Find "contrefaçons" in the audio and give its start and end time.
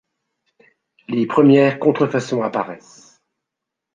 1.77-2.41